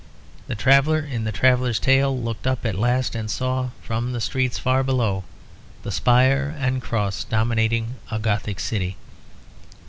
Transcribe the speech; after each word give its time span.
The 0.47 0.55
traveller 0.55 0.97
in 0.97 1.25
the 1.25 1.31
traveller's 1.31 1.77
tale 1.77 2.19
looked 2.19 2.47
up 2.47 2.65
at 2.65 2.73
last 2.73 3.13
and 3.13 3.29
saw, 3.29 3.69
from 3.83 4.13
the 4.13 4.19
streets 4.19 4.57
far 4.57 4.83
below, 4.83 5.25
the 5.83 5.91
spire 5.91 6.55
and 6.57 6.81
cross 6.81 7.23
dominating 7.23 7.97
a 8.09 8.17
Gothic 8.17 8.59
city. 8.59 8.97